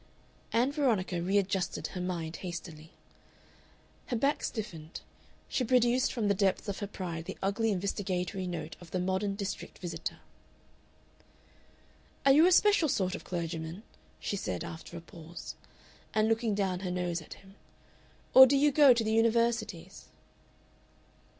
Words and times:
Ann 0.51 0.71
Veronica 0.71 1.21
readjusted 1.21 1.85
her 1.89 2.01
mind 2.01 2.37
hastily. 2.37 2.89
Her 4.07 4.15
back 4.15 4.43
stiffened. 4.43 5.01
She 5.47 5.63
produced 5.63 6.11
from 6.11 6.27
the 6.27 6.33
depths 6.33 6.67
of 6.67 6.79
her 6.79 6.87
pride 6.87 7.25
the 7.25 7.37
ugly 7.43 7.69
investigatory 7.71 8.47
note 8.47 8.75
of 8.81 8.89
the 8.89 8.99
modern 8.99 9.35
district 9.35 9.77
visitor. 9.77 10.17
"Are 12.25 12.31
you 12.33 12.47
a 12.47 12.51
special 12.51 12.89
sort 12.89 13.13
of 13.13 13.23
clergyman," 13.23 13.83
she 14.19 14.35
said, 14.37 14.63
after 14.63 14.97
a 14.97 15.01
pause, 15.01 15.53
and 16.15 16.27
looking 16.27 16.55
down 16.55 16.79
her 16.79 16.89
nose 16.89 17.21
at 17.21 17.35
him, 17.35 17.53
"or 18.33 18.47
do 18.47 18.57
you 18.57 18.71
go 18.71 18.95
to 18.95 19.03
the 19.03 19.13
Universities?" 19.13 20.07